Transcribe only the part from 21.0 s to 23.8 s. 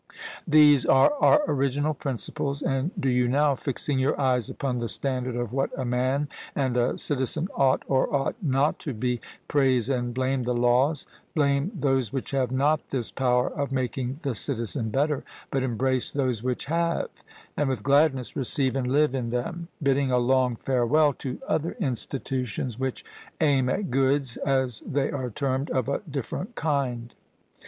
to other institutions which aim